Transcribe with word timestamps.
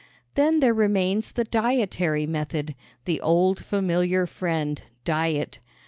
Then 0.33 0.61
there 0.61 0.73
remains 0.73 1.31
the 1.33 1.43
dietary 1.43 2.25
method 2.25 2.73
the 3.05 3.21
old 3.21 3.63
familiar 3.63 4.25
friend, 4.25 4.81
diet. 5.05 5.59